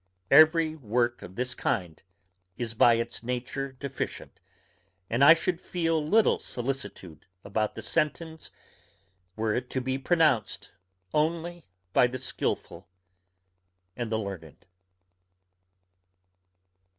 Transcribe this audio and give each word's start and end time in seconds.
Every 0.31 0.75
work 0.75 1.21
of 1.21 1.35
this 1.35 1.53
kind 1.53 2.01
is 2.57 2.73
by 2.73 2.95
its 2.95 3.21
nature 3.21 3.71
deficient, 3.73 4.39
and 5.11 5.23
I 5.23 5.35
should 5.35 5.61
feel 5.61 6.03
little 6.03 6.39
solicitude 6.39 7.27
about 7.45 7.75
the 7.75 7.83
sentence, 7.83 8.49
were 9.35 9.53
it 9.53 9.69
to 9.69 9.79
be 9.79 9.99
pronounced 9.99 10.71
only 11.13 11.67
by 11.93 12.07
the 12.07 12.17
skilful 12.17 12.89
and 13.95 14.11
the 14.11 14.17
learned. 14.17 14.65